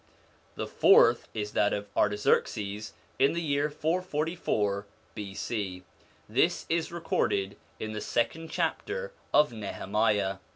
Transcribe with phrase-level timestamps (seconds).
[0.55, 5.83] The fourth is that of Artaxerxes in the year 444 B.C.;
[6.27, 10.37] this is recorded in the second chapter of Nehemiah.